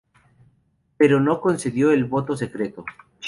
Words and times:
Pero 0.97 1.19
no 1.19 1.39
concedió 1.41 1.91
el 1.91 2.05
voto 2.05 2.35
secreto. 2.35 2.83